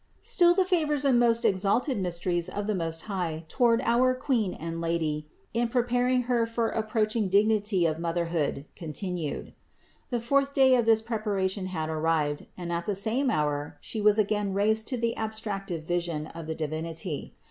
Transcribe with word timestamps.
38. 0.23 0.27
Still 0.27 0.53
the 0.55 0.65
favors 0.65 1.05
and 1.05 1.19
most 1.19 1.45
exalted 1.45 1.95
mysteries 1.99 2.49
of 2.49 2.65
the 2.65 2.73
Most 2.73 3.03
High 3.03 3.45
toward 3.47 3.81
our 3.81 4.15
Queen 4.15 4.55
and 4.55 4.81
Lady 4.81 5.29
in 5.53 5.67
preparing 5.67 6.23
Her 6.23 6.47
for 6.47 6.69
approaching 6.69 7.29
dignity 7.29 7.85
of 7.85 7.99
Motherhood 7.99 8.65
continued. 8.75 9.53
The 10.09 10.19
fourth 10.19 10.55
day 10.55 10.73
of 10.73 10.85
this 10.85 11.03
preparation 11.03 11.67
had 11.67 11.87
arrived 11.87 12.47
and 12.57 12.73
at 12.73 12.87
the 12.87 12.95
same 12.95 13.29
hour 13.29 13.77
She 13.79 14.01
was 14.01 14.17
again 14.17 14.55
raised 14.55 14.87
to 14.87 14.97
the 14.97 15.13
abstractive 15.19 15.83
vision 15.83 16.25
of 16.25 16.47
the 16.47 16.55
Divinity. 16.55 17.35